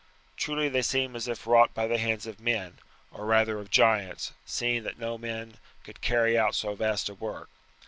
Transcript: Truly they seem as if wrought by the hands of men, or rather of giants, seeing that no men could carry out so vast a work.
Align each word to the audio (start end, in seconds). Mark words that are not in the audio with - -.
Truly 0.35 0.67
they 0.67 0.81
seem 0.81 1.15
as 1.15 1.27
if 1.27 1.45
wrought 1.45 1.75
by 1.75 1.85
the 1.85 1.99
hands 1.99 2.25
of 2.25 2.39
men, 2.39 2.79
or 3.11 3.23
rather 3.23 3.59
of 3.59 3.69
giants, 3.69 4.31
seeing 4.47 4.81
that 4.81 4.97
no 4.97 5.15
men 5.15 5.57
could 5.83 6.01
carry 6.01 6.35
out 6.35 6.55
so 6.55 6.73
vast 6.73 7.07
a 7.07 7.13
work. 7.13 7.49